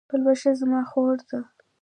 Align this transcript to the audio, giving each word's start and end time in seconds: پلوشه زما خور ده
پلوشه 0.09 0.51
زما 0.59 0.81
خور 0.89 1.17
ده 1.29 1.39